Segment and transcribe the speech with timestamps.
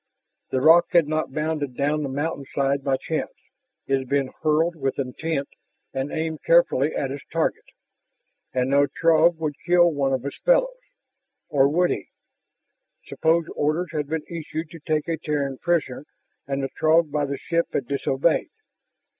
[0.49, 3.35] That rock had not bounded down the mountainside by chance;
[3.85, 5.47] it had been hurled with intent
[5.93, 7.65] and aimed carefully at its target.
[8.51, 10.81] And no Throg would kill one of his fellows.
[11.49, 12.07] Or would he?
[13.05, 16.05] Suppose orders had been issued to take a Terran prisoner
[16.47, 18.49] and the Throg by the ship had disobeyed?